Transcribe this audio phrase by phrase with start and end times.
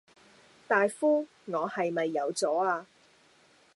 [0.67, 2.87] 大夫，我係咪有左呀